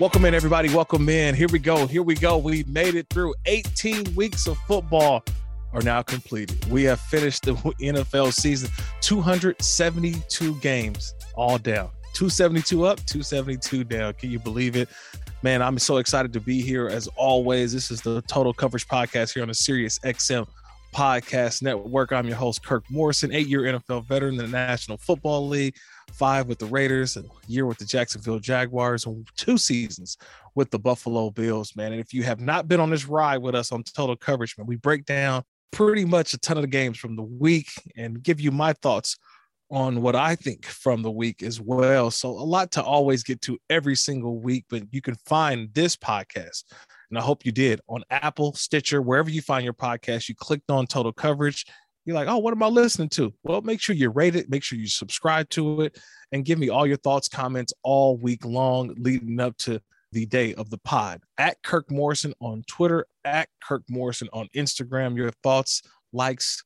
[0.00, 0.74] Welcome in, everybody.
[0.74, 1.36] Welcome in.
[1.36, 1.86] Here we go.
[1.86, 2.36] Here we go.
[2.36, 5.22] We made it through 18 weeks of football
[5.72, 6.64] are now completed.
[6.68, 8.70] We have finished the NFL season
[9.02, 11.90] 272 games all down.
[12.14, 14.14] 272 up, 272 down.
[14.14, 14.88] Can you believe it?
[15.44, 17.72] Man, I'm so excited to be here as always.
[17.72, 20.48] This is the Total Coverage Podcast here on the Sirius XM
[20.92, 22.12] Podcast Network.
[22.12, 25.76] I'm your host, Kirk Morrison, eight year NFL veteran in the National Football League
[26.14, 30.16] five with the Raiders, a year with the Jacksonville Jaguars, and two seasons
[30.54, 31.92] with the Buffalo Bills, man.
[31.92, 34.66] And if you have not been on this ride with us on Total Coverage, man,
[34.66, 35.42] we break down
[35.72, 39.16] pretty much a ton of the games from the week and give you my thoughts
[39.70, 42.10] on what I think from the week as well.
[42.10, 45.96] So a lot to always get to every single week, but you can find this
[45.96, 46.62] podcast.
[47.10, 50.28] And I hope you did on Apple, Stitcher, wherever you find your podcast.
[50.28, 51.66] You clicked on total coverage
[52.04, 53.32] you're like, oh, what am I listening to?
[53.42, 55.98] Well, make sure you rate it, make sure you subscribe to it,
[56.32, 59.80] and give me all your thoughts, comments all week long leading up to
[60.12, 61.20] the day of the pod.
[61.38, 65.16] At Kirk Morrison on Twitter, at Kirk Morrison on Instagram.
[65.16, 66.62] Your thoughts, likes,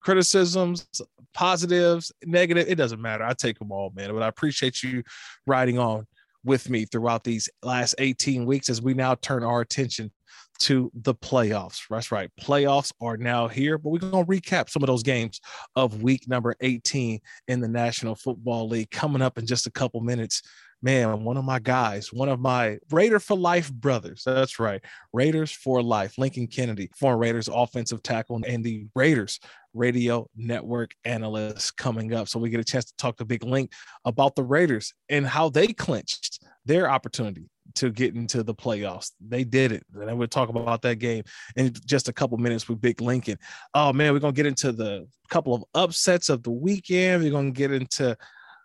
[0.00, 0.86] criticisms,
[1.34, 3.24] positives, negative, it doesn't matter.
[3.24, 4.12] I take them all, man.
[4.12, 5.02] But I appreciate you
[5.46, 6.06] riding on
[6.44, 10.12] with me throughout these last 18 weeks as we now turn our attention
[10.58, 11.82] to the playoffs.
[11.88, 12.30] That's right.
[12.40, 15.40] Playoffs are now here, but we're going to recap some of those games
[15.74, 20.00] of week number 18 in the National Football League coming up in just a couple
[20.00, 20.42] minutes.
[20.82, 24.22] Man, one of my guys, one of my Raider for Life brothers.
[24.24, 24.84] That's right.
[25.12, 26.18] Raiders for Life.
[26.18, 29.40] Lincoln Kennedy, former Raiders offensive tackle, and the Raiders
[29.72, 32.28] radio network analyst coming up.
[32.28, 33.72] So we get a chance to talk to Big Link
[34.04, 39.12] about the Raiders and how they clinched their opportunity to get into the playoffs.
[39.20, 39.84] They did it.
[39.94, 41.24] And would talk about that game
[41.56, 43.38] in just a couple minutes with Big Lincoln.
[43.74, 47.22] Oh man, we're gonna get into the couple of upsets of the weekend.
[47.22, 48.16] We're gonna get into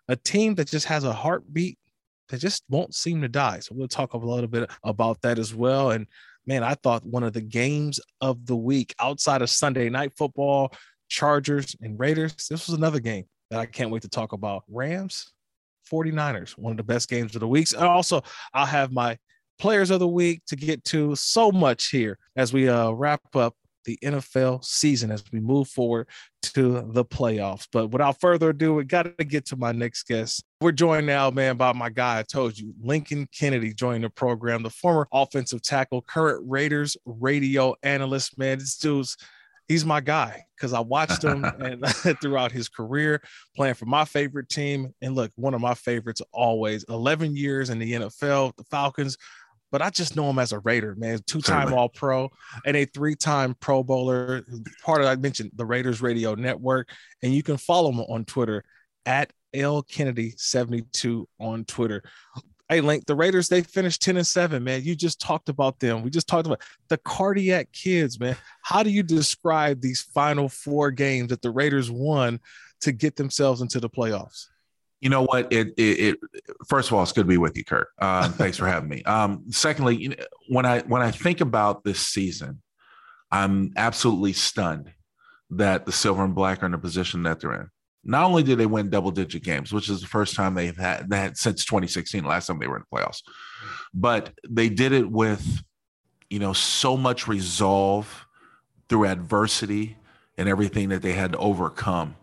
[0.08, 1.78] a team that just has a heartbeat
[2.28, 3.60] that just won't seem to die.
[3.60, 5.90] So we'll talk a little bit about that as well.
[5.90, 6.06] And
[6.46, 10.72] man, I thought one of the games of the week outside of Sunday night football,
[11.08, 14.64] Chargers and Raiders, this was another game that I can't wait to talk about.
[14.68, 15.32] Rams
[15.92, 17.72] 49ers, one of the best games of the weeks.
[17.72, 18.22] And also,
[18.54, 19.18] I'll have my
[19.58, 23.54] players of the week to get to so much here as we uh, wrap up
[23.84, 26.08] the NFL season as we move forward
[26.42, 27.66] to the playoffs.
[27.72, 30.44] But without further ado, we got to get to my next guest.
[30.60, 32.20] We're joined now, man, by my guy.
[32.20, 37.74] I told you, Lincoln Kennedy joined the program, the former offensive tackle, current Raiders radio
[37.82, 38.38] analyst.
[38.38, 39.16] Man, this dude's
[39.72, 41.84] he's my guy because I watched him and
[42.20, 43.22] throughout his career
[43.56, 44.94] playing for my favorite team.
[45.00, 49.16] And look, one of my favorites always 11 years in the NFL, the Falcons.
[49.70, 51.20] But I just know him as a Raider, man.
[51.26, 52.28] Two-time All Pro
[52.66, 54.44] and a three-time Pro Bowler.
[54.84, 56.90] Part of I mentioned the Raiders Radio Network,
[57.22, 58.64] and you can follow him on Twitter
[59.06, 62.02] at L Kennedy 72 on Twitter.
[62.72, 64.82] Hey, Link, the Raiders, they finished 10 and 7, man.
[64.82, 66.02] You just talked about them.
[66.02, 68.34] We just talked about the cardiac kids, man.
[68.62, 72.40] How do you describe these final four games that the Raiders won
[72.80, 74.46] to get themselves into the playoffs?
[75.02, 75.52] You know what?
[75.52, 76.18] It, it, it
[76.66, 77.88] first of all, it's good to be with you, Kurt.
[77.98, 79.02] Uh, thanks for having me.
[79.02, 80.16] Um, secondly, you know,
[80.48, 82.62] when I when I think about this season,
[83.30, 84.94] I'm absolutely stunned
[85.50, 87.70] that the silver and black are in the position that they're in.
[88.04, 91.10] Not only did they win double digit games, which is the first time they've had
[91.10, 93.22] that since 2016, last time they were in the playoffs,
[93.94, 95.62] but they did it with,
[96.28, 98.26] you know, so much resolve
[98.88, 99.96] through adversity
[100.36, 102.16] and everything that they had to overcome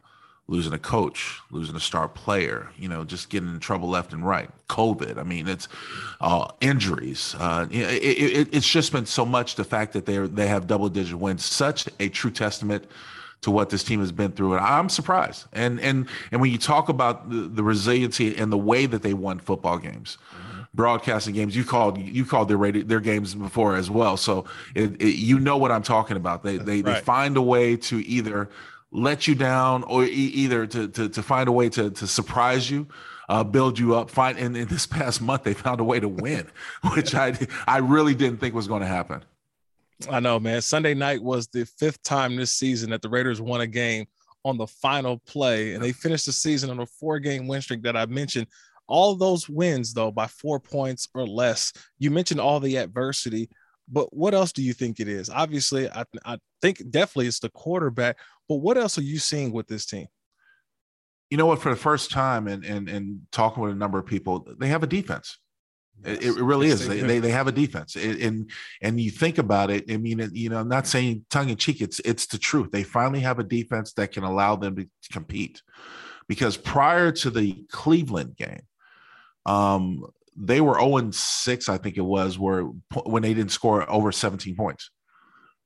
[0.50, 4.26] losing a coach, losing a star player, you know, just getting in trouble left and
[4.26, 4.50] right.
[4.68, 5.20] COVID.
[5.20, 5.68] I mean, it's
[6.20, 7.36] uh, injuries.
[7.40, 9.56] Uh, it, it, it's just been so much.
[9.56, 12.86] The fact that they they have double digit wins, such a true testament
[13.42, 14.54] to what this team has been through.
[14.54, 15.46] And I'm surprised.
[15.54, 19.14] And and and when you talk about the, the resiliency and the way that they
[19.14, 20.62] won football games, mm-hmm.
[20.74, 24.18] broadcasting games, you called you called their radio, their games before as well.
[24.18, 24.46] So
[24.76, 26.44] it, it, you know what I'm talking about.
[26.44, 26.96] They they, right.
[26.96, 28.50] they find a way to either
[28.92, 32.70] let you down or e- either to, to to find a way to to surprise
[32.70, 32.88] you.
[33.30, 34.10] Uh, build you up.
[34.10, 36.48] Find and in this past month they found a way to win,
[36.94, 37.38] which I
[37.68, 39.24] I really didn't think was going to happen.
[40.10, 40.62] I know, man.
[40.62, 44.06] Sunday night was the fifth time this season that the Raiders won a game
[44.46, 47.98] on the final play, and they finished the season on a four-game win streak that
[47.98, 48.48] I mentioned.
[48.88, 51.74] All those wins, though, by four points or less.
[52.00, 53.50] You mentioned all the adversity,
[53.88, 55.30] but what else do you think it is?
[55.30, 58.18] Obviously, I, I think definitely it's the quarterback.
[58.48, 60.08] But what else are you seeing with this team?
[61.30, 61.62] You know what?
[61.62, 64.82] For the first time, and and and talking with a number of people, they have
[64.82, 65.38] a defense.
[66.06, 66.88] It, it, really is.
[66.88, 68.50] They, they, they have a defense, and
[68.82, 69.92] and you think about it.
[69.92, 71.82] I mean, you know, I'm not saying tongue in cheek.
[71.82, 72.72] It's it's the truth.
[72.72, 75.62] They finally have a defense that can allow them to compete.
[76.28, 78.62] Because prior to the Cleveland game,
[79.46, 80.06] um,
[80.36, 82.62] they were 0 6, I think it was, where
[83.04, 84.92] when they didn't score over 17 points.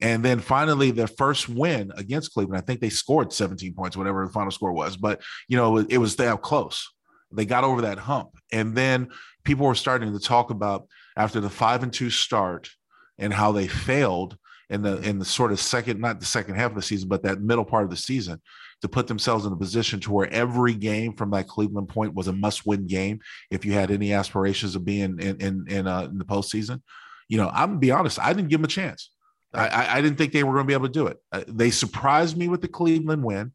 [0.02, 4.26] And then finally, their first win against Cleveland, I think they scored 17 points, whatever
[4.26, 4.98] the final score was.
[4.98, 6.90] But you know, it was that close.
[7.36, 9.10] They got over that hump, and then
[9.44, 12.70] people were starting to talk about after the five and two start
[13.18, 14.38] and how they failed
[14.70, 17.24] in the in the sort of second, not the second half of the season, but
[17.24, 18.42] that middle part of the season
[18.82, 22.28] to put themselves in a position to where every game from that Cleveland point was
[22.28, 23.20] a must-win game
[23.50, 26.82] if you had any aspirations of being in in in, uh, in the postseason.
[27.30, 29.12] You know, I'm gonna be honest, I didn't give them a chance.
[29.54, 31.18] I, I didn't think they were going to be able to do it.
[31.32, 33.52] Uh, they surprised me with the Cleveland win,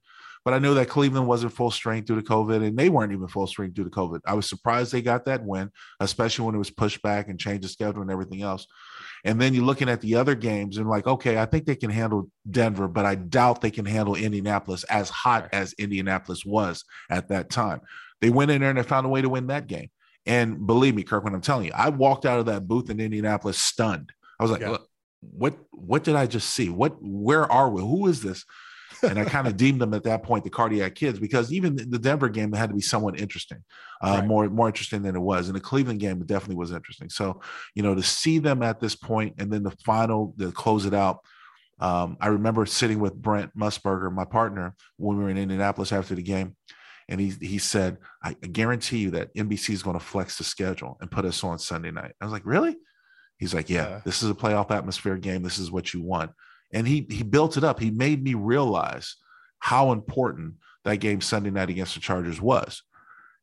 [0.49, 3.29] but I knew that Cleveland wasn't full strength due to COVID, and they weren't even
[3.29, 4.21] full strength due to COVID.
[4.27, 7.65] I was surprised they got that win, especially when it was pushed back and changed
[7.65, 8.67] the schedule and everything else.
[9.27, 11.91] And then you're looking at the other games and like, okay, I think they can
[11.91, 17.29] handle Denver, but I doubt they can handle Indianapolis as hot as Indianapolis was at
[17.29, 17.83] that time.
[18.23, 19.91] They went in there and they found a way to win that game.
[20.25, 23.01] And believe me, Kirk, when I'm telling you, I walked out of that booth in
[23.01, 24.15] Indianapolis stunned.
[24.41, 24.79] I was like, yeah.
[25.21, 26.71] what what did I just see?
[26.71, 27.83] What where are we?
[27.83, 28.47] Who is this?
[29.03, 31.99] And I kind of deemed them at that point the cardiac kids because even the
[31.99, 33.63] Denver game it had to be somewhat interesting,
[34.03, 34.27] uh, right.
[34.27, 35.49] more more interesting than it was.
[35.49, 37.09] And the Cleveland game it definitely was interesting.
[37.09, 37.41] So
[37.75, 40.95] you know to see them at this point and then the final to close it
[40.95, 41.21] out.
[41.81, 46.17] Um, I remember sitting with Brent Musburger, my partner, when we were in Indianapolis after
[46.17, 46.57] the game,
[47.09, 50.99] and he he said, "I guarantee you that NBC is going to flex the schedule
[51.01, 52.77] and put us on Sunday night." I was like, "Really?"
[53.39, 54.01] He's like, "Yeah, yeah.
[54.05, 55.43] this is a playoff atmosphere game.
[55.43, 56.33] This is what you want."
[56.73, 57.81] And he he built it up.
[57.81, 59.17] He made me realize
[59.59, 60.55] how important
[60.85, 62.83] that game Sunday night against the Chargers was,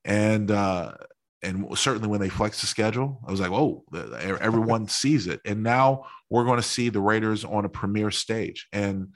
[0.04, 0.94] and uh,
[1.42, 5.64] and certainly when they flexed the schedule, I was like, "Oh, everyone sees it." And
[5.64, 8.68] now we're going to see the Raiders on a premier stage.
[8.72, 9.14] And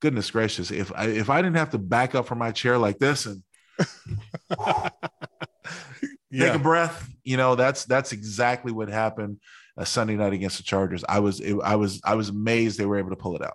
[0.00, 2.98] goodness gracious, if I, if I didn't have to back up from my chair like
[2.98, 3.42] this and
[4.50, 4.90] yeah.
[6.38, 9.38] take a breath, you know, that's that's exactly what happened
[9.76, 11.04] a Sunday night against the Chargers.
[11.08, 13.54] I was it, I was I was amazed they were able to pull it out.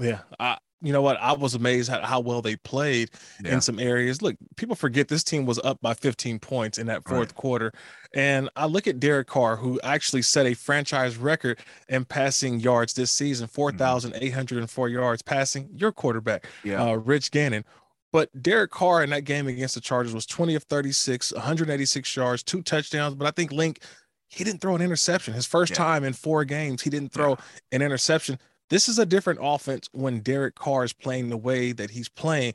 [0.00, 1.16] Yeah, I, you know what?
[1.20, 3.10] I was amazed at how well they played
[3.42, 3.54] yeah.
[3.54, 4.22] in some areas.
[4.22, 7.34] Look, people forget this team was up by 15 points in that fourth right.
[7.34, 7.72] quarter.
[8.14, 12.92] And I look at Derek Carr, who actually set a franchise record in passing yards
[12.94, 14.94] this season 4,804 mm-hmm.
[14.94, 15.68] yards passing.
[15.74, 16.82] Your quarterback, yeah.
[16.82, 17.64] uh, Rich Gannon.
[18.12, 22.42] But Derek Carr in that game against the Chargers was 20 of 36, 186 yards,
[22.42, 23.14] two touchdowns.
[23.14, 23.82] But I think Link
[24.28, 25.34] he didn't throw an interception.
[25.34, 25.76] His first yeah.
[25.76, 27.36] time in four games, he didn't throw yeah.
[27.72, 28.38] an interception.
[28.70, 32.52] This is a different offense when Derek Carr is playing the way that he's playing.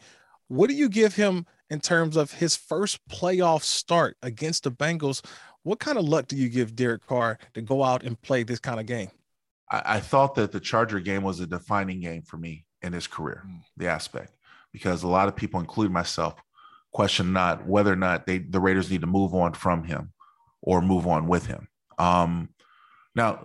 [0.47, 5.25] What do you give him in terms of his first playoff start against the Bengals?
[5.63, 8.59] What kind of luck do you give Derek Carr to go out and play this
[8.59, 9.09] kind of game?
[9.71, 13.07] I, I thought that the Charger game was a defining game for me in his
[13.07, 13.61] career, mm.
[13.77, 14.35] the aspect,
[14.71, 16.35] because a lot of people, including myself,
[16.91, 20.12] question not whether or not they the Raiders need to move on from him
[20.63, 21.67] or move on with him.
[21.99, 22.49] Um,
[23.15, 23.39] now,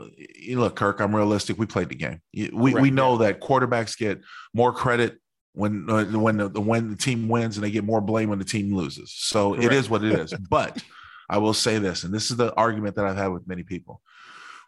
[0.51, 1.59] look, Kirk, I'm realistic.
[1.59, 2.23] We played the game.
[2.33, 4.21] We right, we know that quarterbacks get
[4.55, 5.19] more credit
[5.53, 8.47] when uh, when the when the team wins, and they get more blame when the
[8.47, 9.13] team loses.
[9.15, 9.65] So Correct.
[9.67, 10.33] it is what it is.
[10.51, 10.83] but
[11.29, 14.01] I will say this, and this is the argument that I've had with many people.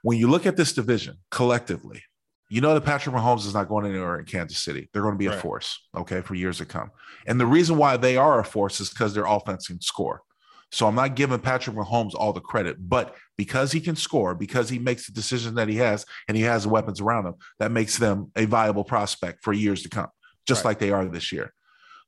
[0.02, 2.02] When you look at this division collectively,
[2.50, 4.90] you know that Patrick Mahomes is not going anywhere in Kansas City.
[4.92, 6.90] They're going to be a force, okay, for years to come.
[7.26, 10.22] And the reason why they are a force is because their offense can score.
[10.72, 14.68] So I'm not giving Patrick Mahomes all the credit, but because he can score, because
[14.68, 17.72] he makes the decisions that he has, and he has the weapons around him, that
[17.72, 20.08] makes them a viable prospect for years to come,
[20.46, 20.70] just right.
[20.70, 21.52] like they are this year.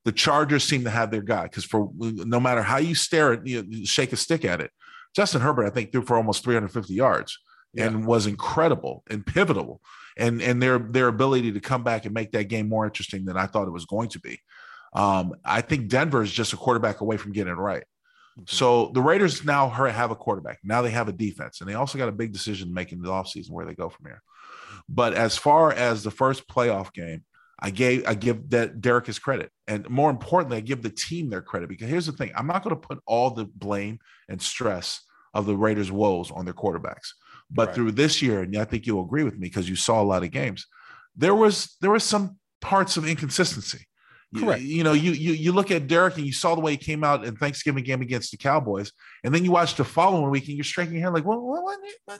[0.05, 3.47] The Chargers seem to have their guy because for no matter how you stare at,
[3.47, 4.71] you know, shake a stick at it,
[5.15, 7.37] Justin Herbert, I think, threw for almost 350 yards
[7.73, 7.85] yeah.
[7.85, 9.81] and was incredible and pivotal.
[10.15, 13.35] And and their their ability to come back and make that game more interesting than
[13.35, 14.39] I thought it was going to be.
[14.93, 17.83] Um, I think Denver is just a quarterback away from getting it right.
[18.39, 18.43] Mm-hmm.
[18.47, 20.59] So the Raiders now have a quarterback.
[20.63, 23.51] Now they have a defense, and they also got a big decision making the offseason
[23.51, 24.21] where they go from here.
[24.89, 27.23] But as far as the first playoff game,
[27.59, 31.29] I gave I give that Derek his credit, and more importantly, I give the team
[31.29, 34.41] their credit because here's the thing: I'm not going to put all the blame and
[34.41, 35.01] stress
[35.33, 37.11] of the Raiders' woes on their quarterbacks.
[37.49, 37.75] But right.
[37.75, 40.23] through this year, and I think you'll agree with me because you saw a lot
[40.23, 40.65] of games,
[41.15, 43.85] there was there was some parts of inconsistency.
[44.35, 44.61] Correct.
[44.61, 46.77] You, you, know, you, you you look at Derek and you saw the way he
[46.77, 48.91] came out in Thanksgiving game against the Cowboys,
[49.23, 51.63] and then you watch the following week and you're striking your head like, what, what,
[52.05, 52.19] what,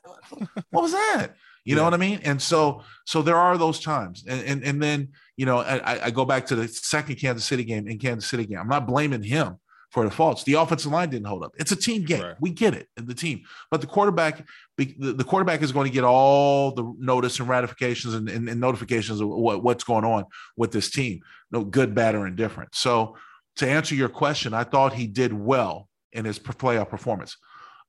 [0.69, 1.29] what was that?
[1.65, 1.75] You yeah.
[1.77, 2.19] know what I mean?
[2.23, 6.11] And so, so there are those times, and and, and then you know, I, I
[6.11, 8.59] go back to the second Kansas City game in Kansas City game.
[8.59, 9.57] I'm not blaming him
[9.93, 10.43] for the faults.
[10.43, 11.53] The offensive line didn't hold up.
[11.57, 12.23] It's a team game.
[12.23, 12.35] Right.
[12.41, 14.43] We get it in the team, but the quarterback,
[14.75, 19.21] the, quarterback is going to get all the notice and ratifications and, and, and notifications
[19.21, 20.25] of what, what's going on
[20.57, 21.21] with this team.
[21.51, 22.73] No good, bad, or indifferent.
[22.73, 23.17] So
[23.57, 27.37] to answer your question, I thought he did well in his playoff performance.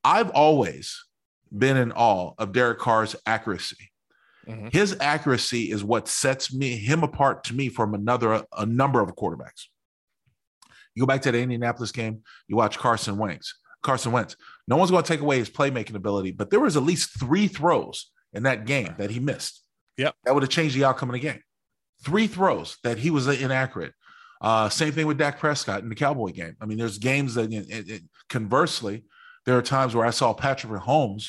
[0.04, 1.06] I've always
[1.56, 3.90] been in awe of Derek Carr's accuracy.
[4.46, 4.68] Mm-hmm.
[4.72, 9.08] His accuracy is what sets me him apart to me from another a number of
[9.16, 9.68] quarterbacks.
[10.94, 13.54] You go back to the Indianapolis game, you watch Carson Wentz.
[13.82, 14.36] Carson Wentz.
[14.66, 17.48] No one's going to take away his playmaking ability, but there was at least three
[17.48, 19.62] throws in that game that he missed.
[19.98, 20.14] Yep.
[20.24, 21.40] That would have changed the outcome of the game.
[22.02, 23.92] Three throws that he was inaccurate.
[24.40, 26.56] Uh, same thing with Dak Prescott in the Cowboy game.
[26.60, 29.04] I mean, there's games that, it, it, conversely,
[29.46, 31.28] there are times where I saw Patrick Mahomes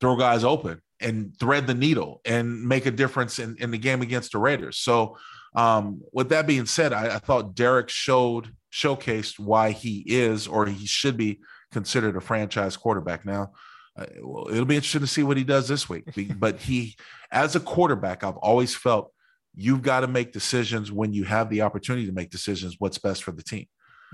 [0.00, 4.02] throw guys open and thread the needle and make a difference in, in the game
[4.02, 4.78] against the Raiders.
[4.78, 5.18] So,
[5.54, 10.66] um, with that being said, I, I thought Derek showed showcased why he is or
[10.66, 11.40] he should be
[11.72, 13.26] considered a franchise quarterback.
[13.26, 13.52] Now,
[13.96, 16.04] uh, well, it'll be interesting to see what he does this week.
[16.38, 16.96] but he,
[17.30, 19.12] as a quarterback, I've always felt
[19.54, 22.76] you've got to make decisions when you have the opportunity to make decisions.
[22.78, 23.66] What's best for the team?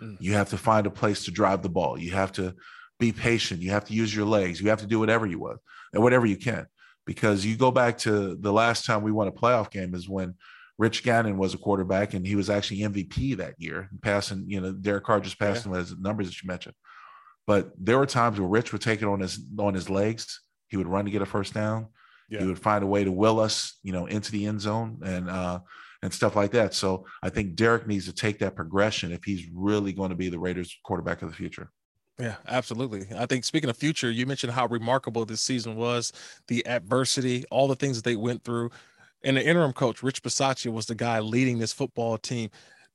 [0.02, 0.16] Mm.
[0.20, 1.98] You have to find a place to drive the ball.
[1.98, 2.54] You have to
[2.98, 3.62] be patient.
[3.62, 4.60] You have to use your legs.
[4.60, 5.60] You have to do whatever you want
[5.92, 6.66] and whatever you can.
[7.06, 10.34] Because you go back to the last time we won a playoff game is when
[10.78, 14.72] Rich Gannon was a quarterback and he was actually MVP that year, passing, you know,
[14.72, 15.72] Derek Carr just passed yeah.
[15.72, 16.74] him as numbers that you mentioned.
[17.46, 20.42] But there were times where Rich would take it on his on his legs.
[20.68, 21.88] He would run to get a first down.
[22.28, 22.40] Yeah.
[22.40, 25.28] He would find a way to will us, you know, into the end zone and
[25.28, 25.60] uh
[26.02, 26.74] and stuff like that.
[26.74, 30.28] So I think Derek needs to take that progression if he's really going to be
[30.28, 31.70] the Raiders quarterback of the future.
[32.18, 33.06] Yeah, absolutely.
[33.16, 36.12] I think speaking of future, you mentioned how remarkable this season was,
[36.48, 38.70] the adversity, all the things that they went through.
[39.24, 42.50] And the interim coach, Rich Bisaccia, was the guy leading this football team.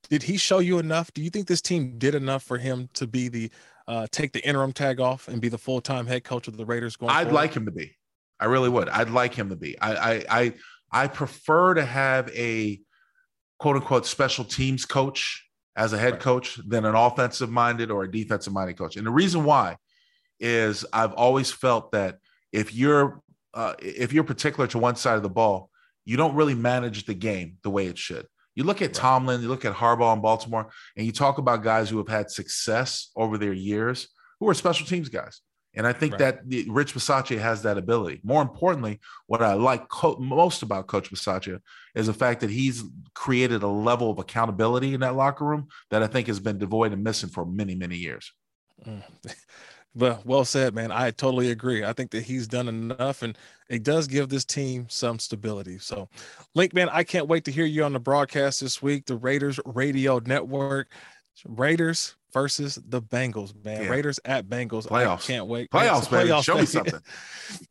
[0.08, 1.12] Did he show you enough?
[1.12, 3.50] Do you think this team did enough for him to be the
[3.86, 6.64] uh, take the interim tag off and be the full time head coach of the
[6.64, 7.10] Raiders going?
[7.10, 7.34] I'd forward?
[7.34, 7.96] like him to be.
[8.40, 8.88] I really would.
[8.88, 9.78] I'd like him to be.
[9.80, 10.52] I I I,
[10.92, 12.80] I prefer to have a
[13.58, 18.10] quote unquote special teams coach as a head coach than an offensive minded or a
[18.10, 18.96] defensive minded coach.
[18.96, 19.76] And the reason why
[20.40, 22.18] is I've always felt that
[22.52, 23.22] if you're
[23.54, 25.70] uh, if you're particular to one side of the ball,
[26.04, 28.26] you don't really manage the game the way it should.
[28.54, 28.94] You look at right.
[28.94, 32.30] Tomlin, you look at Harbaugh in Baltimore, and you talk about guys who have had
[32.30, 34.08] success over their years
[34.40, 35.40] who are special teams guys.
[35.76, 36.18] And I think right.
[36.20, 38.20] that the, Rich Bisaccia has that ability.
[38.22, 41.58] More importantly, what I like co- most about Coach Bisaccia
[41.96, 42.84] is the fact that he's
[43.14, 46.92] created a level of accountability in that locker room that I think has been devoid
[46.92, 48.32] and missing for many, many years.
[48.86, 49.02] Mm.
[49.94, 50.90] Well, well said, man.
[50.90, 51.84] I totally agree.
[51.84, 55.78] I think that he's done enough, and it does give this team some stability.
[55.78, 56.08] So,
[56.54, 59.06] Link, man, I can't wait to hear you on the broadcast this week.
[59.06, 60.88] The Raiders Radio Network,
[61.46, 63.84] Raiders versus the Bengals, man.
[63.84, 63.88] Yeah.
[63.88, 64.88] Raiders at Bengals.
[64.88, 65.24] Playoffs.
[65.24, 65.70] I can't wait.
[65.70, 66.26] Playoffs, man.
[66.26, 67.00] Playoffs, Show me something.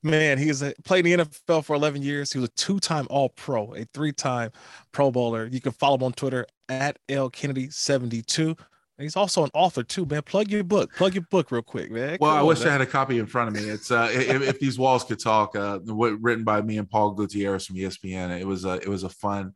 [0.01, 2.32] man, he's a, played in the NFL for 11 years.
[2.32, 4.51] He was a two-time All-Pro, a three-time
[4.94, 5.48] Pro Bowler.
[5.48, 8.56] You can follow him on Twitter at L Kennedy 72.
[9.03, 10.22] He's also an author too, man.
[10.24, 10.93] Plug your book.
[10.95, 12.17] Plug your book real quick, man.
[12.19, 12.65] Well, Come I wish.
[12.65, 13.69] I had a copy in front of me.
[13.69, 17.65] It's uh, if, if, these walls could talk, uh, written by me and Paul Gutierrez
[17.65, 18.39] from ESPN.
[18.39, 19.53] It was a it was a fun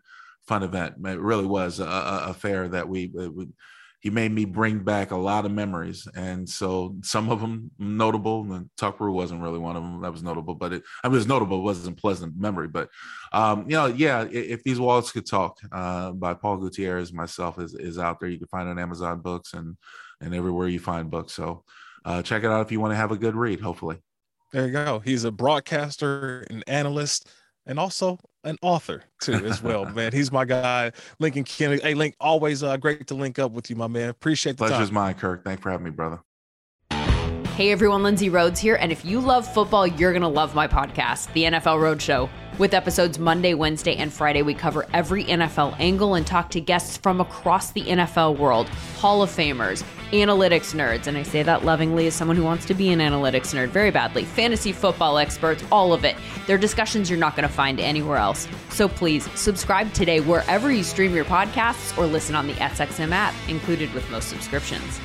[0.48, 0.96] fun event.
[1.06, 3.48] It really was a, a fair that we, we
[4.00, 8.52] he made me bring back a lot of memories, and so some of them notable.
[8.54, 11.18] And Tucker wasn't really one of them that was notable, but it I mean, it
[11.18, 11.60] was notable.
[11.60, 12.90] It wasn't pleasant memory, but
[13.34, 14.28] um, you know, yeah.
[14.30, 18.30] If these walls could talk, uh, by Paul Gutierrez, myself is is out there.
[18.30, 19.76] You can find it on Amazon Books and
[20.22, 21.34] and everywhere you find books.
[21.34, 21.64] So
[22.06, 23.60] uh, check it out if you want to have a good read.
[23.60, 23.98] Hopefully.
[24.54, 25.00] There you go.
[25.00, 27.30] He's a broadcaster, an analyst,
[27.66, 30.12] and also an author too as well, man.
[30.12, 31.82] He's my guy, Lincoln Kennedy.
[31.82, 34.10] Hey, Link, always uh, great to link up with you, my man.
[34.10, 34.94] Appreciate the Pleasure's time.
[34.96, 35.44] mine, Kirk.
[35.44, 36.22] Thanks for having me, brother.
[37.58, 41.34] Hey everyone, Lindsay Rhodes here, and if you love football, you're gonna love my podcast,
[41.34, 42.30] The NFL Roadshow.
[42.60, 46.98] With episodes Monday, Wednesday, and Friday, we cover every NFL angle and talk to guests
[46.98, 52.06] from across the NFL world, Hall of Famers, analytics nerds, and I say that lovingly
[52.06, 55.94] as someone who wants to be an analytics nerd very badly, fantasy football experts, all
[55.94, 56.16] of it.
[56.48, 58.48] They're discussions you're not gonna find anywhere else.
[58.70, 63.36] So please subscribe today wherever you stream your podcasts or listen on the SXM app,
[63.48, 65.00] included with most subscriptions.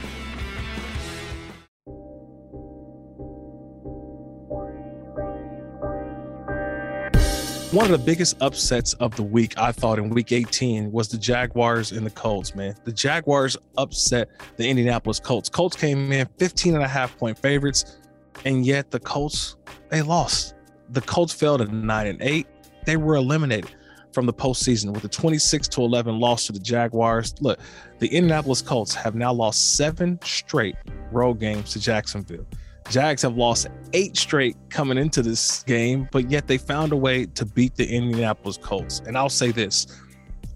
[7.73, 11.17] One of the biggest upsets of the week, I thought, in week 18 was the
[11.17, 12.75] Jaguars and the Colts, man.
[12.85, 15.49] The Jaguars upset the Indianapolis Colts.
[15.49, 17.97] Colts came in 15 and a half point favorites,
[18.45, 19.57] and yet the Colts,
[19.89, 20.55] they lost.
[20.93, 22.47] The Colts fell to 9 and 8.
[22.85, 23.75] They were eliminated
[24.13, 27.35] from the postseason with a 26 to 11 loss to the Jaguars.
[27.41, 27.59] Look,
[27.99, 30.77] the Indianapolis Colts have now lost seven straight
[31.11, 32.47] road games to Jacksonville.
[32.91, 37.25] Jags have lost eight straight coming into this game, but yet they found a way
[37.25, 39.01] to beat the Indianapolis Colts.
[39.07, 39.87] And I'll say this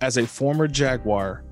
[0.02, 1.44] as a former Jaguar,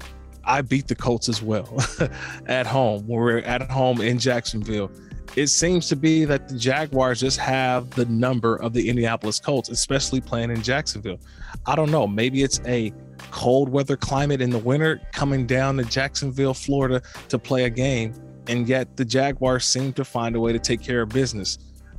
[0.45, 1.75] I beat the Colts as well
[2.47, 3.07] at home.
[3.07, 4.91] When we are at home in Jacksonville,
[5.37, 9.69] it seems to be that the Jaguars just have the number of the Indianapolis Colts,
[9.69, 11.19] especially playing in Jacksonville.
[11.67, 12.07] I don't know.
[12.07, 12.93] Maybe it's a
[13.31, 18.14] cold weather climate in the winter coming down to Jacksonville, Florida to play a game.
[18.47, 21.59] And yet the Jaguars seem to find a way to take care of business.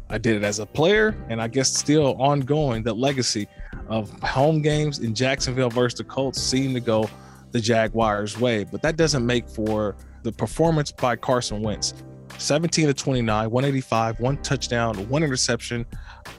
[0.09, 2.83] I did it as a player, and I guess still ongoing.
[2.83, 3.47] The legacy
[3.89, 7.09] of home games in Jacksonville versus the Colts seem to go
[7.51, 11.93] the Jaguars' way, but that doesn't make for the performance by Carson Wentz.
[12.37, 15.85] 17 to 29, 185, one touchdown, one interception,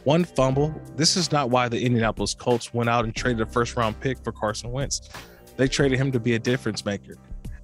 [0.04, 0.74] one fumble.
[0.94, 4.22] This is not why the Indianapolis Colts went out and traded a first round pick
[4.22, 5.08] for Carson Wentz.
[5.56, 7.16] They traded him to be a difference maker.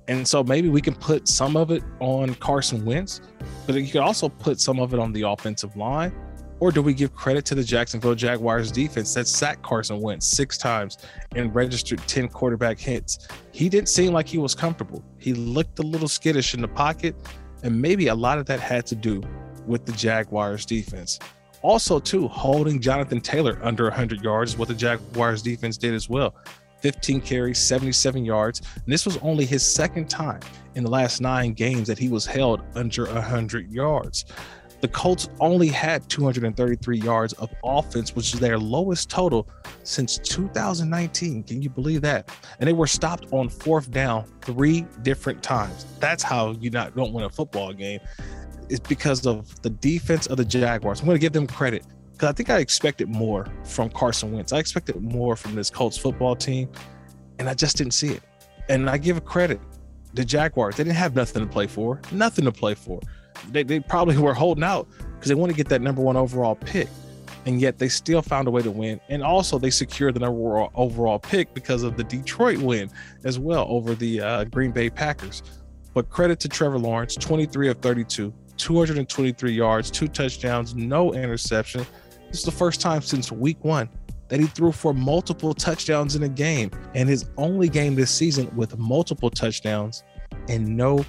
[0.08, 3.20] And so maybe we can put some of it on Carson Wentz,
[3.66, 6.12] but you could also put some of it on the offensive line.
[6.58, 10.56] Or do we give credit to the Jacksonville Jaguars defense that sacked Carson Wentz six
[10.56, 10.98] times
[11.34, 13.26] and registered 10 quarterback hits?
[13.50, 15.04] He didn't seem like he was comfortable.
[15.18, 17.16] He looked a little skittish in the pocket,
[17.62, 19.22] and maybe a lot of that had to do
[19.66, 21.18] with the Jaguars defense.
[21.62, 26.08] Also, too, holding Jonathan Taylor under 100 yards is what the Jaguars defense did as
[26.08, 26.34] well.
[26.80, 28.60] 15 carries, 77 yards.
[28.74, 30.40] And this was only his second time
[30.74, 34.24] in the last nine games that he was held under 100 yards.
[34.82, 39.48] The Colts only had 233 yards of offense, which is their lowest total
[39.84, 41.44] since 2019.
[41.44, 42.30] Can you believe that?
[42.58, 45.86] And they were stopped on fourth down three different times.
[46.00, 48.00] That's how you not don't win a football game.
[48.68, 50.98] It's because of the defense of the Jaguars.
[50.98, 54.52] I'm going to give them credit because I think I expected more from Carson Wentz.
[54.52, 56.68] I expected more from this Colts football team,
[57.38, 58.22] and I just didn't see it.
[58.68, 59.60] And I give credit.
[60.14, 63.00] The Jaguars, they didn't have nothing to play for, nothing to play for
[63.50, 66.54] they, they probably were holding out because they want to get that number one overall
[66.54, 66.88] pick.
[67.44, 69.00] And yet they still found a way to win.
[69.08, 72.88] And also they secured the number one overall pick because of the Detroit win
[73.24, 75.42] as well over the uh, Green Bay Packers.
[75.94, 81.84] But credit to Trevor Lawrence, 23 of 32, 223 yards, two touchdowns, no interception.
[82.28, 83.88] This is the first time since week one
[84.28, 88.50] that he threw for multiple touchdowns in a game and his only game this season
[88.56, 90.04] with multiple touchdowns
[90.48, 91.04] and no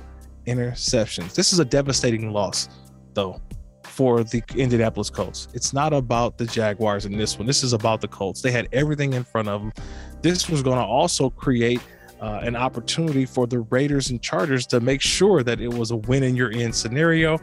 [0.45, 1.35] interceptions.
[1.35, 2.69] This is a devastating loss,
[3.13, 3.41] though,
[3.83, 5.47] for the Indianapolis Colts.
[5.53, 7.45] It's not about the Jaguars in this one.
[7.45, 8.41] This is about the Colts.
[8.41, 9.73] They had everything in front of them.
[10.21, 11.81] This was going to also create
[12.23, 15.97] uh, an opportunity for the Raiders and Chargers to make sure that it was a
[15.97, 17.37] win in your end scenario,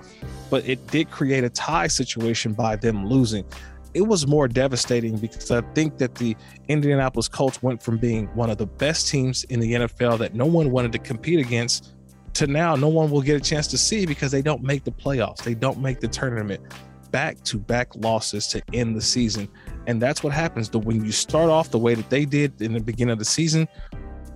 [0.48, 3.44] but it did create a tie situation by them losing.
[3.92, 6.34] It was more devastating because I think that the
[6.68, 10.46] Indianapolis Colts went from being one of the best teams in the NFL that no
[10.46, 11.92] one wanted to compete against
[12.34, 14.90] to now no one will get a chance to see because they don't make the
[14.90, 15.42] playoffs.
[15.42, 16.62] They don't make the tournament.
[17.10, 19.48] Back to back losses to end the season.
[19.86, 20.70] And that's what happens.
[20.70, 23.66] When you start off the way that they did in the beginning of the season,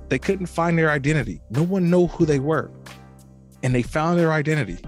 [0.09, 1.41] they couldn't find their identity.
[1.51, 2.71] No one knew who they were.
[3.63, 4.79] And they found their identity.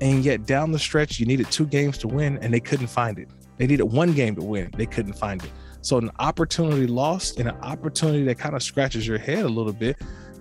[0.00, 3.18] And yet down the stretch, you needed two games to win and they couldn't find
[3.18, 3.28] it.
[3.58, 4.70] They needed one game to win.
[4.76, 5.50] They couldn't find it.
[5.80, 9.72] So an opportunity lost and an opportunity that kind of scratches your head a little
[9.72, 9.96] bit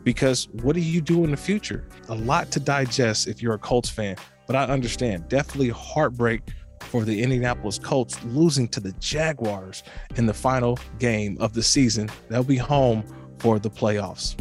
[0.05, 1.83] because what do you do in the future?
[2.07, 4.15] A lot to digest if you're a Colts fan,
[4.47, 5.27] but I understand.
[5.27, 6.41] Definitely heartbreak
[6.79, 9.83] for the Indianapolis Colts losing to the Jaguars
[10.15, 12.09] in the final game of the season.
[12.29, 13.03] They'll be home
[13.39, 14.35] for the playoffs.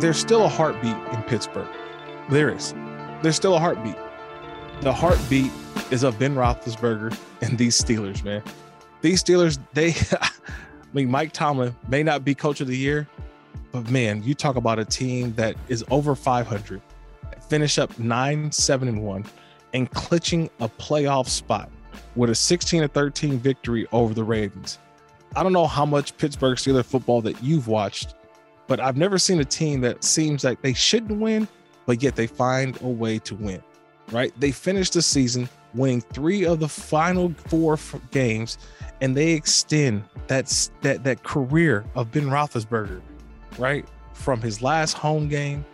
[0.00, 1.68] There's still a heartbeat in Pittsburgh.
[2.28, 2.74] There is.
[3.22, 3.96] There's still a heartbeat.
[4.80, 5.52] The heartbeat
[5.90, 8.42] is of Ben Roethlisberger and these Steelers, man.
[9.02, 10.30] These Steelers, they, I
[10.92, 13.06] mean, Mike Tomlin may not be coach of the year,
[13.72, 16.82] but man, you talk about a team that is over 500,
[17.48, 19.24] finish up 9 7 and 1,
[19.74, 21.70] and clinching a playoff spot
[22.16, 24.78] with a 16 to 13 victory over the Ravens.
[25.36, 28.14] I don't know how much Pittsburgh Steelers football that you've watched,
[28.66, 31.48] but I've never seen a team that seems like they shouldn't win,
[31.86, 33.62] but yet they find a way to win,
[34.10, 34.32] right?
[34.40, 37.78] They finished the season winning three of the final four
[38.10, 38.58] games,
[39.00, 43.02] and they extend that, that, that career of Ben Roethlisberger,
[43.58, 43.86] right?
[44.12, 45.64] From his last home game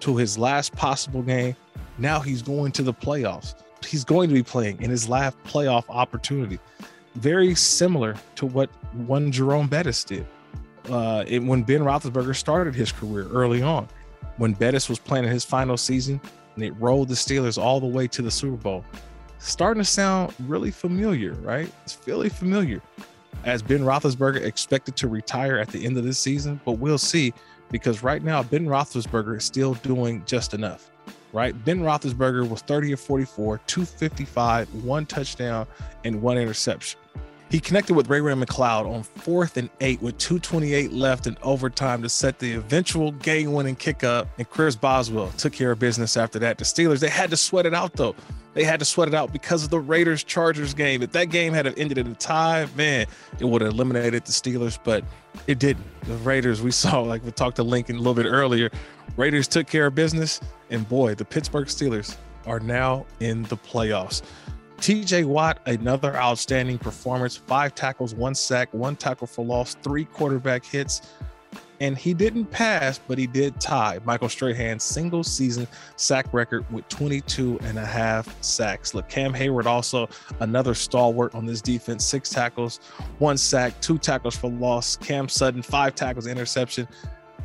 [0.00, 1.56] to his last possible game.
[1.98, 3.54] Now he's going to the playoffs.
[3.84, 6.58] He's going to be playing in his last playoff opportunity.
[7.16, 10.26] Very similar to what one Jerome Bettis did
[10.90, 13.88] uh, it, when Ben Roethlisberger started his career early on,
[14.36, 16.20] when Bettis was playing in his final season
[16.54, 18.84] and it rolled the Steelers all the way to the Super Bowl.
[19.38, 21.70] Starting to sound really familiar, right?
[21.84, 22.82] It's really familiar.
[23.44, 27.32] As Ben Roethlisberger expected to retire at the end of this season, but we'll see
[27.70, 30.90] because right now Ben Roethlisberger is still doing just enough.
[31.32, 31.64] right?
[31.64, 35.66] Ben Roethlisberger was 30 of 44, 255, one touchdown,
[36.04, 36.98] and one interception.
[37.50, 42.02] He connected with Ray Ray McCloud on fourth and eight with 228 left in overtime
[42.02, 44.28] to set the eventual game winning kick up.
[44.36, 46.58] And Chris Boswell took care of business after that.
[46.58, 48.14] The Steelers, they had to sweat it out though.
[48.52, 51.02] They had to sweat it out because of the Raiders Chargers game.
[51.02, 53.06] If that game had ended in a tie, man,
[53.38, 55.04] it would have eliminated the Steelers, but
[55.46, 55.86] it didn't.
[56.02, 58.70] The Raiders, we saw, like we talked to Lincoln a little bit earlier,
[59.16, 60.40] Raiders took care of business.
[60.70, 64.22] And boy, the Pittsburgh Steelers are now in the playoffs.
[64.78, 70.64] TJ Watt, another outstanding performance five tackles, one sack, one tackle for loss, three quarterback
[70.64, 71.02] hits.
[71.80, 76.88] And he didn't pass, but he did tie Michael Strahan's single season sack record with
[76.88, 78.94] 22 and a half sacks.
[78.94, 80.08] Look, Cam Heyward also
[80.40, 82.78] another stalwart on this defense, six tackles,
[83.18, 84.96] one sack, two tackles for loss.
[84.96, 86.88] Cam Sutton, five tackles, interception.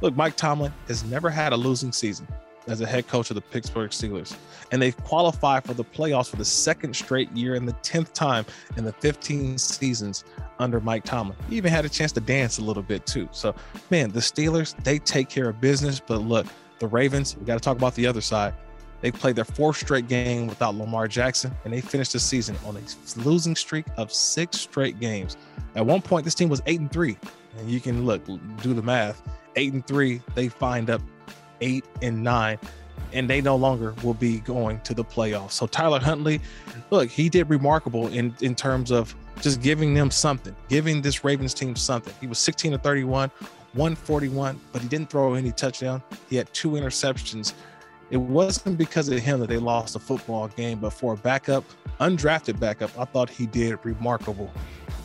[0.02, 2.28] Look, Mike Tomlin has never had a losing season
[2.68, 4.36] as a head coach of the Pittsburgh Steelers.
[4.72, 8.46] And they qualify for the playoffs for the second straight year and the 10th time
[8.78, 10.24] in the 15 seasons
[10.60, 11.38] under Mike Tomlin.
[11.50, 13.28] He even had a chance to dance a little bit too.
[13.32, 13.54] So,
[13.90, 16.00] man, the Steelers, they take care of business.
[16.00, 16.48] But look,
[16.80, 18.54] the Ravens, we got to talk about the other side.
[19.02, 22.78] They played their fourth straight game without Lamar Jackson, and they finished the season on
[22.78, 25.36] a losing streak of six straight games.
[25.76, 27.18] At one point, this team was eight and three,
[27.58, 28.26] and you can look
[28.62, 29.22] do the math.
[29.58, 31.02] Eight and three, they find up
[31.64, 32.60] eight and nine,
[33.14, 35.52] and they no longer will be going to the playoffs.
[35.52, 36.42] So Tyler Huntley,
[36.92, 41.54] look, he did remarkable in in terms of just giving them something, giving this Ravens
[41.54, 42.14] team something.
[42.22, 43.32] He was 16 to 31,
[43.74, 46.04] 141, but he didn't throw any touchdown.
[46.30, 47.54] He had two interceptions.
[48.12, 51.64] It wasn't because of him that they lost a football game, but for a backup,
[52.00, 54.52] undrafted backup, I thought he did remarkable.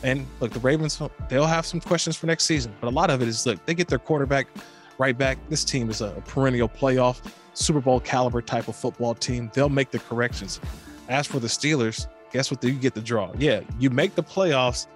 [0.03, 3.21] And look, the Ravens, they'll have some questions for next season, but a lot of
[3.21, 4.47] it is look, they get their quarterback
[4.99, 5.37] right back.
[5.49, 7.21] This team is a perennial playoff,
[7.53, 9.49] Super Bowl caliber type of football team.
[9.53, 10.59] They'll make the corrections.
[11.07, 12.63] As for the Steelers, guess what?
[12.63, 13.31] You get the draw.
[13.39, 14.87] Yeah, you make the playoffs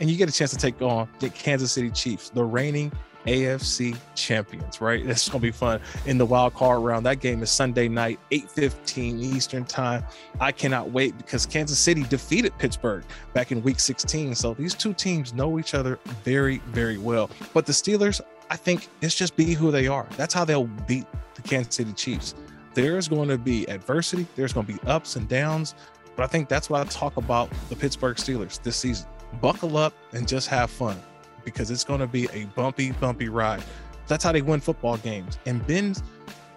[0.00, 2.90] and you get a chance to take on the Kansas City Chiefs, the reigning
[3.26, 5.04] AFC champions, right?
[5.12, 7.06] It's gonna be fun in the wild card round.
[7.06, 10.04] That game is Sunday night, 8:15 Eastern time.
[10.40, 14.34] I cannot wait because Kansas City defeated Pittsburgh back in week 16.
[14.34, 17.30] So these two teams know each other very, very well.
[17.54, 18.20] But the Steelers,
[18.52, 20.06] I think it's just be who they are.
[20.18, 22.34] That's how they'll beat the Kansas City Chiefs.
[22.74, 25.74] There's going to be adversity, there's going to be ups and downs,
[26.16, 29.06] but I think that's what I talk about the Pittsburgh Steelers this season.
[29.40, 31.00] Buckle up and just have fun
[31.46, 33.64] because it's going to be a bumpy, bumpy ride.
[34.06, 35.38] That's how they win football games.
[35.46, 36.02] And Ben's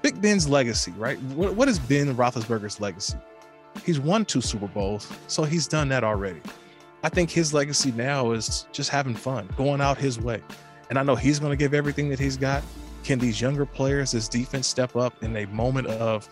[0.02, 1.18] Big Ben's legacy, right?
[1.22, 3.18] What, what is Ben Roethlisberger's legacy?
[3.86, 6.42] He's won two Super Bowls, so he's done that already.
[7.04, 10.42] I think his legacy now is just having fun, going out his way.
[10.90, 12.64] And I know he's going to give everything that he's got.
[13.04, 16.28] Can these younger players, this defense step up in a moment of,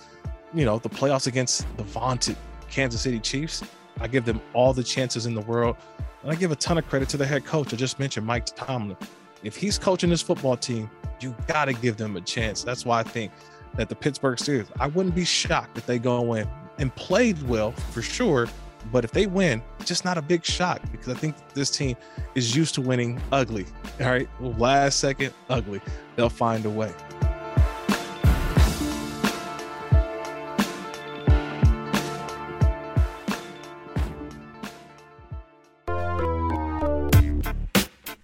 [0.54, 2.38] you know, the playoffs against the vaunted
[2.70, 3.64] Kansas City Chiefs?
[4.00, 5.78] I give them all the chances in the world.
[6.24, 7.74] And I give a ton of credit to the head coach.
[7.74, 8.98] I just mentioned Mike Tomlin.
[9.44, 10.90] If he's coaching this football team,
[11.20, 12.64] you got to give them a chance.
[12.64, 13.32] That's why I think
[13.76, 16.48] that the Pittsburgh Steelers, I wouldn't be shocked if they go in
[16.80, 18.48] and played well for sure,
[18.92, 21.96] but if they win, just not a big shock because I think this team
[22.36, 23.66] is used to winning ugly.
[24.02, 24.28] All right.
[24.40, 25.82] Last second, ugly.
[26.16, 26.94] They'll find a way.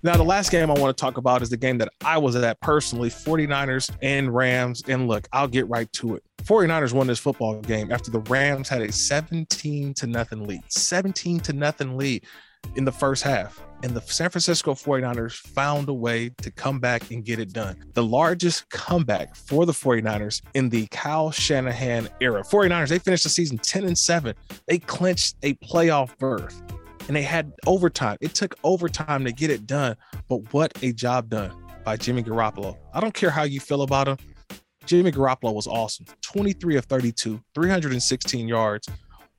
[0.01, 2.33] Now, the last game I want to talk about is the game that I was
[2.37, 4.81] at personally 49ers and Rams.
[4.87, 6.23] And look, I'll get right to it.
[6.43, 10.61] 49ers won this football game after the Rams had a 17 to nothing lead.
[10.69, 12.25] 17 to nothing lead
[12.75, 13.61] in the first half.
[13.83, 17.77] And the San Francisco 49ers found a way to come back and get it done.
[17.93, 22.43] The largest comeback for the 49ers in the Kyle Shanahan era.
[22.43, 24.35] 49ers, they finished the season 10 and 7.
[24.67, 26.61] They clinched a playoff berth
[27.07, 28.17] and they had overtime.
[28.21, 29.95] It took overtime to get it done,
[30.27, 31.51] but what a job done
[31.83, 32.77] by Jimmy Garoppolo.
[32.93, 34.17] I don't care how you feel about him.
[34.89, 36.07] Jimmy Garoppolo was awesome.
[36.21, 38.89] 23 of 32, 316 yards,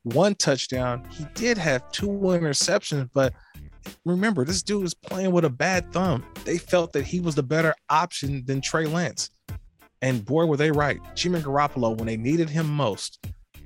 [0.05, 1.05] one touchdown.
[1.11, 3.33] He did have two interceptions, but
[4.05, 6.25] remember, this dude was playing with a bad thumb.
[6.45, 9.31] They felt that he was the better option than Trey Lance.
[10.03, 11.01] And boy, were they right.
[11.17, 13.19] Jimmy Garoppolo, when they needed him most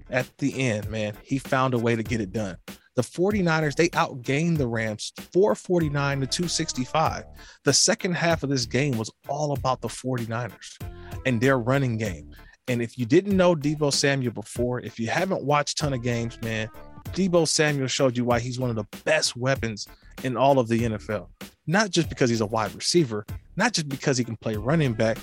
[0.08, 2.56] at the end, man, he found a way to get it done.
[2.96, 7.24] The 49ers, they outgained the Rams 449 to 265.
[7.64, 10.78] The second half of this game was all about the 49ers
[11.26, 12.30] and their running game.
[12.68, 16.40] And if you didn't know Deebo Samuel before, if you haven't watched ton of games,
[16.42, 16.68] man,
[17.12, 19.86] Deebo Samuel showed you why he's one of the best weapons
[20.22, 21.28] in all of the NFL.
[21.66, 25.18] Not just because he's a wide receiver, not just because he can play running back,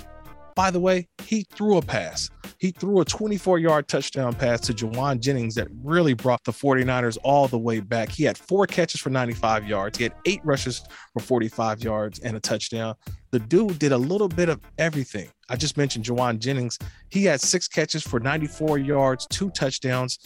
[0.54, 2.28] By the way, he threw a pass.
[2.58, 7.18] He threw a 24 yard touchdown pass to Jauan Jennings that really brought the 49ers
[7.24, 8.10] all the way back.
[8.10, 9.98] He had four catches for 95 yards.
[9.98, 12.94] He had eight rushes for 45 yards and a touchdown.
[13.30, 15.28] The dude did a little bit of everything.
[15.48, 16.78] I just mentioned Jauan Jennings.
[17.08, 20.18] He had six catches for 94 yards, two touchdowns.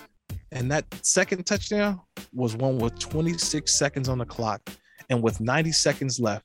[0.53, 2.01] And that second touchdown
[2.35, 4.61] was one with 26 seconds on the clock.
[5.09, 6.45] And with 90 seconds left,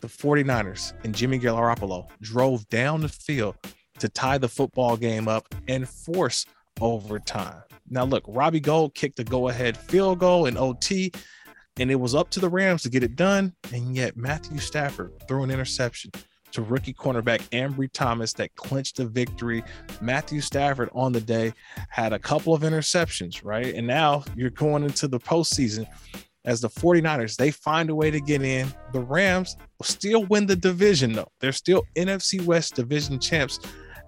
[0.00, 3.56] the 49ers and Jimmy Garoppolo drove down the field
[3.98, 6.46] to tie the football game up and force
[6.80, 7.62] overtime.
[7.90, 11.12] Now, look, Robbie Gould kicked a go ahead field goal in OT,
[11.78, 13.54] and it was up to the Rams to get it done.
[13.72, 16.10] And yet, Matthew Stafford threw an interception
[16.52, 19.62] to rookie cornerback Ambry Thomas that clinched the victory.
[20.00, 21.52] Matthew Stafford on the day
[21.88, 23.74] had a couple of interceptions, right?
[23.74, 25.86] And now you're going into the postseason
[26.48, 28.72] as the 49ers, they find a way to get in.
[28.94, 31.30] The Rams will still win the division, though.
[31.40, 33.60] They're still NFC West division champs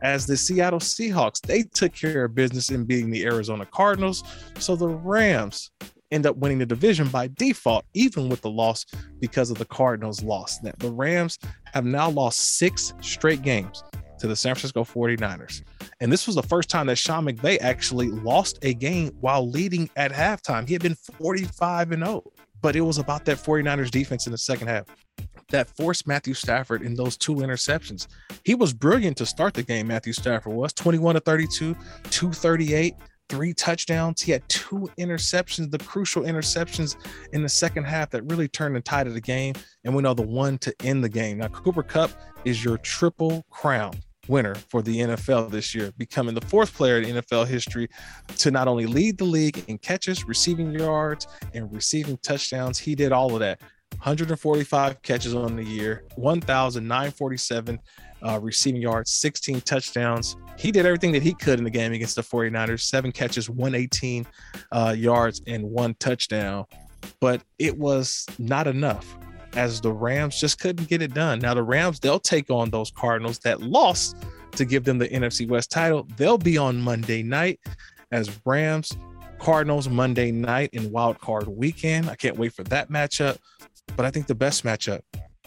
[0.02, 1.42] as the Seattle Seahawks.
[1.42, 4.24] They took care of business in beating the Arizona Cardinals.
[4.58, 5.70] So the Rams
[6.10, 8.86] end up winning the division by default, even with the loss
[9.20, 10.58] because of the Cardinals' loss.
[10.60, 11.38] The Rams
[11.74, 13.84] have now lost six straight games
[14.18, 15.62] to the San Francisco 49ers.
[16.00, 19.90] And this was the first time that Sean McVay actually lost a game while leading
[19.96, 20.66] at halftime.
[20.66, 22.24] He had been 45 and 0,
[22.62, 24.86] but it was about that 49ers defense in the second half
[25.50, 28.06] that forced Matthew Stafford in those two interceptions.
[28.44, 31.74] He was brilliant to start the game, Matthew Stafford was 21 to 32,
[32.10, 32.94] 238,
[33.28, 34.20] three touchdowns.
[34.20, 36.96] He had two interceptions, the crucial interceptions
[37.32, 39.54] in the second half that really turned the tide of the game.
[39.84, 41.38] And we know the one to end the game.
[41.38, 42.10] Now, Cooper Kupp
[42.44, 43.94] is your triple crown
[44.30, 47.88] winner for the NFL this year, becoming the fourth player in NFL history
[48.38, 52.78] to not only lead the league in catches, receiving yards, and receiving touchdowns.
[52.78, 53.60] He did all of that.
[53.98, 57.78] 145 catches on the year, 1,947
[58.22, 60.36] uh, receiving yards, 16 touchdowns.
[60.56, 64.26] He did everything that he could in the game against the 49ers seven catches, 118
[64.70, 66.64] uh, yards, and one touchdown.
[67.20, 69.18] But it was not enough
[69.54, 71.38] as the Rams just couldn't get it done.
[71.40, 74.16] Now, the Rams, they'll take on those Cardinals that lost
[74.52, 76.06] to give them the NFC West title.
[76.16, 77.60] They'll be on Monday night
[78.12, 78.96] as Rams,
[79.38, 82.10] Cardinals Monday night in wild card weekend.
[82.10, 83.38] I can't wait for that matchup.
[83.96, 85.00] But I think the best matchup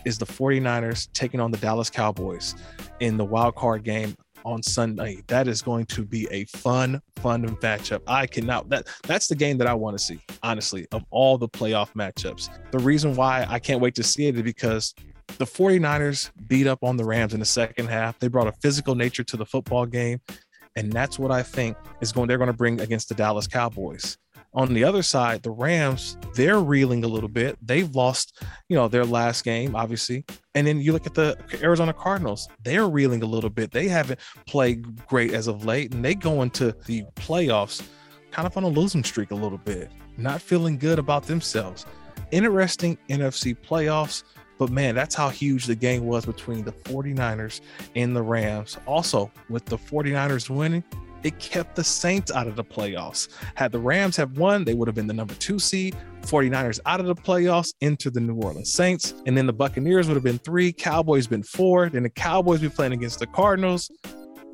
[0.06, 2.56] is the 49ers taking on the Dallas Cowboys
[3.00, 5.24] in the wild card game on Sunday.
[5.28, 8.02] That is going to be a fun, fun matchup.
[8.08, 11.50] I cannot that that's the game that I want to see, honestly, of all the
[11.50, 12.50] playoff matchups.
[12.72, 14.94] The reason why I can't wait to see it is because
[15.38, 18.20] the 49ers beat up on the Rams in the second half.
[18.20, 20.20] They brought a physical nature to the football game.
[20.76, 24.18] And that's what I think is going they're going to bring against the Dallas Cowboys.
[24.56, 27.58] On the other side, the Rams, they're reeling a little bit.
[27.62, 30.26] They've lost, you know, their last game, obviously.
[30.54, 33.72] And then you look at the Arizona Cardinals, they're reeling a little bit.
[33.72, 37.84] They haven't played great as of late, and they go into the playoffs
[38.30, 41.86] kind of on a losing streak a little bit, not feeling good about themselves.
[42.32, 44.24] Interesting NFC playoffs.
[44.60, 47.62] But man, that's how huge the game was between the 49ers
[47.96, 48.78] and the Rams.
[48.86, 50.84] Also, with the 49ers winning,
[51.24, 53.30] it kept the Saints out of the playoffs.
[53.56, 55.96] Had the Rams have won, they would have been the number two seed.
[56.22, 59.14] 49ers out of the playoffs into the New Orleans Saints.
[59.26, 61.90] And then the Buccaneers would have been three, Cowboys been four.
[61.90, 63.92] Then the Cowboys be playing against the Cardinals.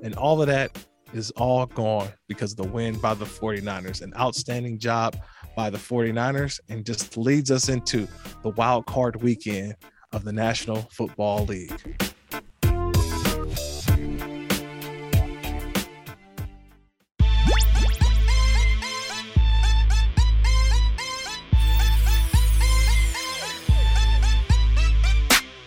[0.01, 0.77] And all of that
[1.13, 4.01] is all gone because of the win by the 49ers.
[4.01, 5.17] An outstanding job
[5.55, 8.07] by the 49ers and just leads us into
[8.43, 9.75] the wild card weekend
[10.11, 12.08] of the National Football League.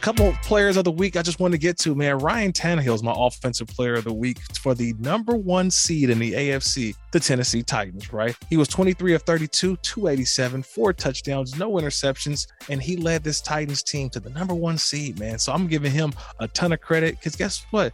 [0.02, 2.18] Couple players of the week I just want to get to, man.
[2.18, 6.18] Ryan Tannehill is my offensive player of the week for the number one seed in
[6.18, 8.36] the AFC, the Tennessee Titans, right?
[8.50, 13.84] He was 23 of 32, 287, four touchdowns, no interceptions, and he led this Titans
[13.84, 15.38] team to the number one seed, man.
[15.38, 17.92] So I'm giving him a ton of credit because guess what?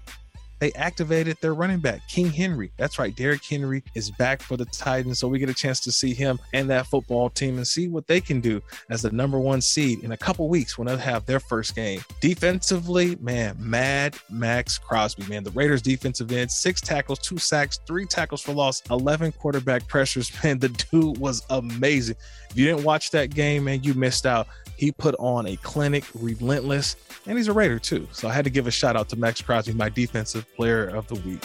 [0.58, 2.70] They activated their running back, King Henry.
[2.76, 5.18] That's right, Derrick Henry is back for the Titans.
[5.18, 8.06] So we get a chance to see him and that football team and see what
[8.06, 11.26] they can do as the number one seed in a couple weeks when they have
[11.26, 12.00] their first game.
[12.20, 18.06] Defensively, man, Mad Maxx Crosby, man, the Raiders defensive end, six tackles, two sacks, three
[18.06, 20.32] tackles for loss, 11 quarterback pressures.
[20.44, 22.16] Man, the dude was amazing.
[22.50, 24.48] If you didn't watch that game, man, you missed out.
[24.78, 26.94] He put on a clinic, relentless,
[27.26, 28.06] and he's a Raider too.
[28.12, 31.08] So I had to give a shout out to Maxx Crosby, my defensive player of
[31.08, 31.44] the week.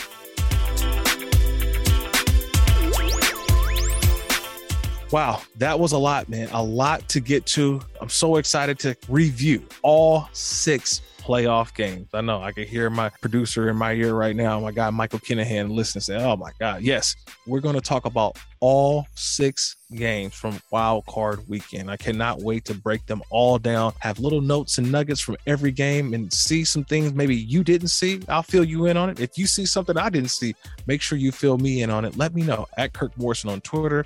[5.11, 6.47] Wow, that was a lot, man.
[6.51, 7.81] A lot to get to.
[7.99, 12.09] I'm so excited to review all six playoff games.
[12.13, 15.19] I know I can hear my producer in my ear right now, my guy Michael
[15.19, 17.15] Kinahan, listen and say, "Oh my God, yes,
[17.47, 21.89] we're going to talk about all six games from Wild Card Weekend.
[21.89, 25.71] I cannot wait to break them all down, have little notes and nuggets from every
[25.71, 28.21] game, and see some things maybe you didn't see.
[28.27, 29.19] I'll fill you in on it.
[29.19, 30.55] If you see something I didn't see,
[30.87, 32.17] make sure you fill me in on it.
[32.17, 34.05] Let me know at Kirk Morrison on Twitter,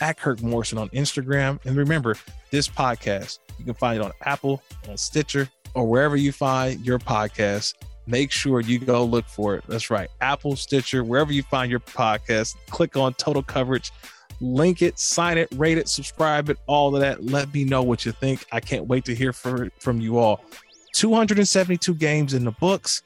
[0.00, 2.16] at Kirk Morrison on Instagram, and remember
[2.50, 3.40] this podcast.
[3.58, 7.74] You can find it on Apple, on Stitcher, or wherever you find your podcast.
[8.06, 9.64] Make sure you go look for it.
[9.66, 10.08] That's right.
[10.20, 13.92] Apple, Stitcher, wherever you find your podcast, click on total coverage,
[14.40, 17.24] link it, sign it, rate it, subscribe it, all of that.
[17.24, 18.44] Let me know what you think.
[18.52, 20.44] I can't wait to hear from, from you all.
[20.92, 23.02] 272 games in the books.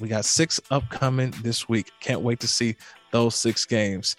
[0.00, 1.90] We got six upcoming this week.
[2.00, 2.76] Can't wait to see
[3.10, 4.16] those six games.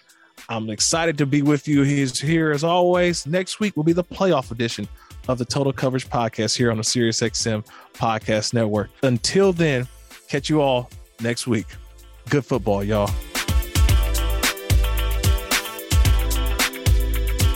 [0.50, 1.84] I'm excited to be with you.
[1.84, 3.26] He's here as always.
[3.26, 4.88] Next week will be the playoff edition
[5.28, 8.90] of the Total Coverage Podcast here on the SiriusXM Podcast Network.
[9.04, 9.88] Until then,
[10.28, 10.90] catch you all
[11.22, 11.68] next week.
[12.30, 13.10] Good football, y'all.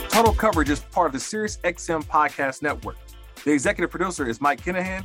[0.08, 2.96] Total Coverage is part of the SiriusXM Podcast Network.
[3.44, 5.04] The executive producer is Mike Kinahan.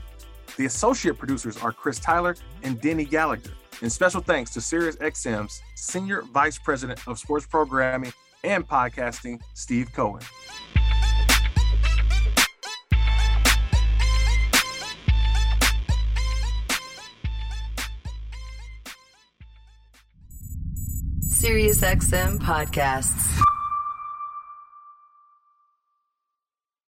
[0.58, 3.52] The associate producers are Chris Tyler and Denny Gallagher.
[3.82, 10.22] And special thanks to SiriusXM's Senior Vice President of Sports Programming and Podcasting, Steve Cohen.
[21.44, 23.53] SiriusXM podcasts.